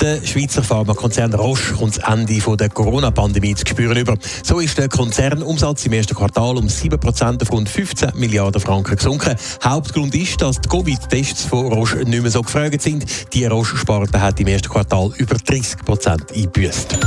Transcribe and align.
Der 0.00 0.24
Schweizer 0.24 0.62
Pharmakonzern 0.62 1.34
Roche 1.34 1.74
kommt 1.74 1.96
das 1.96 2.08
Ende 2.08 2.38
der 2.56 2.68
Corona-Pandemie 2.68 3.56
zu 3.56 3.66
spüren 3.66 3.96
über. 3.96 4.14
So 4.44 4.60
ist 4.60 4.78
der 4.78 4.88
Konzernumsatz 4.88 5.86
im 5.86 5.92
ersten 5.92 6.14
Quartal 6.14 6.56
um 6.56 6.66
7% 6.66 7.42
auf 7.42 7.50
rund 7.50 7.68
15 7.68 8.12
Milliarden 8.14 8.60
Franken 8.60 8.94
gesunken. 8.94 9.34
Hauptgrund 9.64 10.14
ist, 10.14 10.40
dass 10.40 10.60
die 10.60 10.68
Covid-Tests 10.68 11.46
von 11.46 11.72
Roche 11.72 11.96
nicht 11.96 12.22
mehr 12.22 12.30
so 12.30 12.42
gefragt 12.42 12.80
sind. 12.80 13.06
Die 13.34 13.44
Roche-Sparte 13.44 14.20
hat 14.20 14.38
im 14.38 14.46
ersten 14.46 14.68
Quartal 14.68 15.10
über 15.16 15.34
30% 15.34 16.32
eingebüßt. 16.32 16.98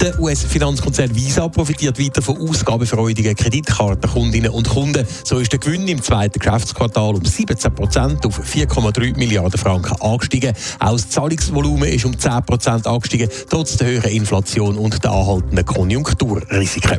Der 0.00 0.20
US-Finanzkonzern 0.20 1.14
Visa 1.14 1.48
profitiert 1.48 1.98
weiter 1.98 2.20
von 2.20 2.36
ausgabefreudigen 2.36 3.34
Kreditkartenkundinnen 3.34 4.50
und 4.50 4.68
Kunden. 4.68 5.06
So 5.24 5.38
ist 5.38 5.50
der 5.52 5.58
Gewinn 5.58 5.88
im 5.88 6.02
zweiten 6.02 6.38
Geschäftsquartal 6.38 7.14
um 7.14 7.22
17% 7.22 8.26
auf 8.26 8.38
4,3 8.38 9.16
Milliarden 9.16 9.58
Franken 9.58 10.00
angestiegen. 10.00 10.52
Auch 10.78 10.92
das 10.92 11.08
Zahlungsvolumen 11.08 11.88
ist 11.88 12.04
um 12.04 12.17
10% 12.18 12.86
angestiegen, 12.86 13.28
trotz 13.48 13.76
der 13.76 13.88
höheren 13.88 14.10
Inflation 14.10 14.76
und 14.76 15.02
der 15.02 15.10
anhaltenden 15.10 15.64
Konjunkturrisiken. 15.64 16.98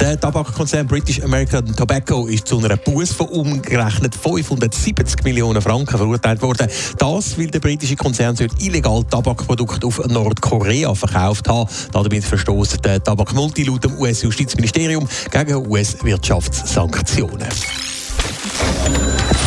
Der 0.00 0.18
Tabakkonzern 0.18 0.86
British 0.86 1.22
American 1.22 1.76
Tobacco 1.76 2.26
ist 2.26 2.48
zu 2.48 2.58
einer 2.58 2.76
Buß 2.76 3.12
von 3.12 3.28
umgerechnet 3.28 4.14
570 4.14 5.24
Millionen 5.24 5.60
Franken 5.60 5.98
verurteilt 5.98 6.40
worden. 6.42 6.68
Das, 6.98 7.38
weil 7.38 7.48
der 7.48 7.60
britische 7.60 7.96
Konzern 7.96 8.36
illegal 8.58 9.04
Tabakprodukte 9.04 9.86
auf 9.86 10.06
Nordkorea 10.06 10.94
verkauft 10.94 11.48
hat. 11.48 11.68
Damit 11.92 12.24
verstoßt 12.24 12.84
der 12.84 13.02
Tabakmulti 13.02 13.64
laut 13.64 13.84
dem 13.84 13.98
US-Justizministerium 13.98 15.06
gegen 15.30 15.66
US-Wirtschaftssanktionen. 15.68 17.48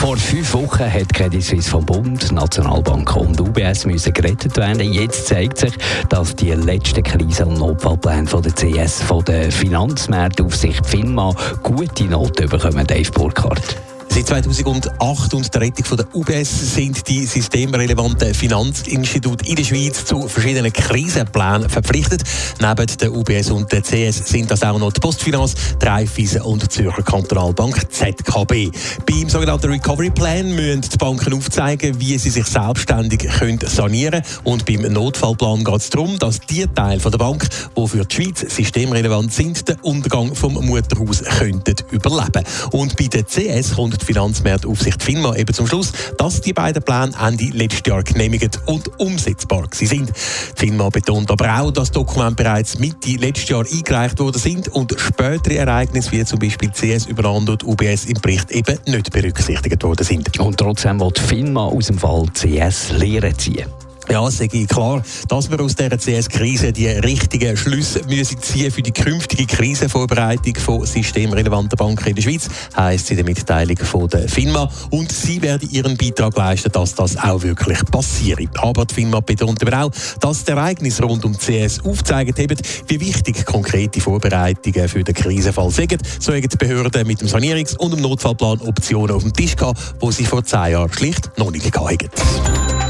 Vor 0.04 0.18
fünf 0.18 0.54
Wochen 0.54 0.92
hat 0.94 1.14
Credit 1.14 1.42
Suisse 1.42 1.70
vom 1.70 1.86
Bund, 1.86 2.30
Nationalbank 2.34 3.16
und 3.16 3.40
UBS 3.40 3.86
müssen 3.86 4.12
gerettet 4.12 4.58
werden. 4.58 4.92
Jetzt 4.92 5.28
zeigt 5.28 5.60
sich, 5.60 5.72
dass 6.10 6.36
die 6.36 6.52
letzten 6.52 7.02
Krise- 7.04 7.46
und 7.46 7.58
Notfallpläne 7.58 8.28
von 8.28 8.44
der 8.44 8.52
CS, 8.52 9.02
von 9.02 9.24
der 9.24 9.50
Finanzmarktaufsicht 9.50 10.86
FINMA, 10.86 11.34
gute 11.64 12.04
Noten 12.04 12.50
bekommen, 12.50 12.86
Dave 12.86 13.12
Burkhardt. 13.12 13.78
Seit 14.14 14.28
2008 14.28 15.34
und 15.34 15.52
der 15.56 15.62
Rettung 15.62 15.98
der 15.98 16.06
UBS 16.16 16.76
sind 16.76 17.08
die 17.08 17.26
systemrelevanten 17.26 18.36
Finanzinstitute 18.36 19.44
in 19.50 19.56
der 19.56 19.64
Schweiz 19.64 20.06
zu 20.06 20.28
verschiedenen 20.28 20.72
Krisenplänen 20.72 21.68
verpflichtet. 21.68 22.22
Neben 22.62 22.86
der 22.86 23.12
UBS 23.12 23.50
und 23.50 23.72
der 23.72 23.82
CS 23.82 24.30
sind 24.30 24.52
das 24.52 24.62
auch 24.62 24.78
noch 24.78 24.94
die 24.94 25.00
Postfinanz, 25.00 25.56
die 25.82 25.86
Raiffeisen 25.88 26.44
und 26.44 26.62
die 26.62 26.70
Zürcher 26.70 27.02
Kantonalbank 27.02 27.92
ZKB. 27.92 28.70
Beim 29.04 29.30
sogenannten 29.30 29.72
Recovery 29.72 30.12
Plan 30.12 30.54
müssen 30.54 30.82
die 30.82 30.98
Banken 30.98 31.34
aufzeigen, 31.34 32.00
wie 32.00 32.16
sie 32.20 32.30
sich 32.30 32.46
selbstständig 32.46 33.28
können 33.40 33.62
sanieren 33.66 34.22
können. 34.22 34.42
Und 34.44 34.66
beim 34.66 34.94
Notfallplan 34.94 35.64
geht 35.64 35.82
es 35.82 35.90
darum, 35.90 36.20
dass 36.20 36.40
die 36.40 36.68
Teile 36.68 37.00
der 37.00 37.18
Bank, 37.18 37.48
die 37.76 37.88
für 37.88 38.06
die 38.06 38.16
Schweiz 38.16 38.42
systemrelevant 38.42 39.34
sind, 39.34 39.68
den 39.68 39.80
Untergang 39.80 40.36
vom 40.36 40.54
Mutterhaus 40.54 41.24
könnten 41.24 41.78
überleben. 41.90 42.44
Und 42.70 42.96
bei 42.96 43.08
der 43.08 43.26
CS 43.26 43.76
kommt 43.76 44.03
die 44.04 44.14
Finanzmarktaufsicht 44.14 45.02
FINMA 45.02 45.36
eben 45.36 45.54
zum 45.54 45.68
Schluss, 45.68 45.92
dass 46.18 46.42
die 46.42 46.54
beiden 46.54 46.84
Pläne 46.84 47.12
Ende 47.22 47.46
letztes 47.54 47.84
Jahr 47.88 48.04
genehmigt 48.04 48.60
und 48.66 49.00
umsetzbar 49.00 49.68
sind. 49.72 50.10
Die 50.10 50.14
FINMA 50.56 50.90
betont 50.90 51.32
aber 51.32 51.60
auch, 51.60 51.72
dass 51.72 51.92
Dokumente 51.92 52.44
bereits 52.44 52.80
Mitte 52.80 53.12
letztes 53.18 53.50
Jahr 53.50 53.66
eingereicht 53.66 54.20
worden 54.20 54.40
sind 54.40 54.68
und 54.70 54.96
spätere 54.98 55.56
Ereignisse 55.56 56.12
wie 56.12 56.26
zum 56.26 56.40
Beispiel 56.40 56.72
CS 56.72 57.06
übereinander 57.06 57.54
und 57.54 57.64
UBS 57.64 58.06
im 58.06 58.20
Bericht 58.22 58.52
eben 58.52 58.78
nicht 58.86 59.12
berücksichtigt 59.12 59.84
worden 59.84 60.06
sind. 60.06 60.40
Und 60.40 60.58
trotzdem 60.58 61.00
wird 61.00 61.20
FINMA 61.20 61.66
aus 61.66 61.88
dem 61.88 61.98
Fall 61.98 62.26
CS 62.34 62.92
Lehren 62.92 63.38
ziehen. 63.38 63.83
Ja, 64.10 64.28
es 64.28 64.40
ist 64.40 64.70
klar, 64.70 65.02
dass 65.30 65.50
wir 65.50 65.60
aus 65.62 65.76
dieser 65.76 65.98
CS-Krise 65.98 66.74
die 66.74 66.88
richtigen 66.88 67.56
Schlüsse 67.56 68.02
müssen 68.08 68.42
ziehen 68.42 68.72
für 68.72 68.82
die 68.82 68.92
künftige 68.92 69.46
Krisenvorbereitung 69.46 70.56
von 70.58 70.86
systemrelevanten 70.86 71.78
Banken 71.78 72.10
in 72.10 72.16
der 72.16 72.22
Schweiz, 72.22 72.50
heisst 72.76 73.10
in 73.12 73.18
der 73.18 73.26
Mitteilung 73.26 73.78
von 73.78 74.08
der 74.10 74.28
FINMA. 74.28 74.70
Und 74.92 75.12
sie 75.12 75.42
werden 75.42 75.70
ihren 75.72 75.96
Beitrag 75.96 76.36
leisten, 76.38 76.72
dass 76.72 76.96
das 76.96 77.18
auch 77.18 77.42
wirklich 77.42 77.84
passiert. 77.86 78.50
Aber 78.58 78.86
die 78.86 78.94
FINMA 78.94 79.22
betont 79.22 79.66
aber 79.66 79.86
auch, 79.86 79.92
dass 80.20 80.44
die 80.44 80.52
Ereignisse 80.52 81.04
rund 81.04 81.24
um 81.24 81.38
CS 81.38 81.80
aufgezeigt 81.84 82.40
haben, 82.40 82.58
wie 82.88 83.00
wichtig 83.00 83.46
konkrete 83.46 84.02
Vorbereitungen 84.02 84.90
für 84.90 85.04
den 85.04 85.16
Krisenfall 85.16 85.72
sind. 85.72 85.98
So 86.20 86.34
haben 86.34 86.48
die 86.48 86.58
Behörden 86.58 87.08
mit 87.08 87.22
dem 87.22 87.28
Sanierungs- 87.28 87.78
und 87.78 87.94
dem 87.94 88.02
Notfallplan 88.02 88.62
Optionen 88.62 89.16
auf 89.16 89.24
dem 89.24 89.34
Tisch 89.34 89.56
gehabt, 89.56 89.80
die 90.02 90.12
sie 90.12 90.26
vor 90.26 90.44
zehn 90.44 90.74
Jahren 90.74 90.92
schlicht 90.92 91.32
noch 91.38 91.52
nicht 91.52 91.76
hatten. 91.76 92.10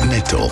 Netto, 0.10 0.52